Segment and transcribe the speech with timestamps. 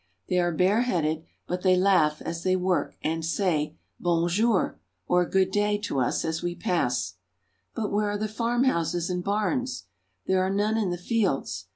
[0.29, 4.75] They are bareheaded, but they laugh as they work, and say:" Bon jour" (boN zhoor)
[5.05, 7.17] or "good day," to us as we pass.
[7.75, 9.83] But where are the farmhouses and barns?
[10.25, 11.67] There are none in the fields.